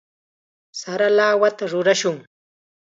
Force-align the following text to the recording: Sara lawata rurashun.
Sara 0.79 1.07
lawata 1.17 1.65
rurashun. 1.71 2.17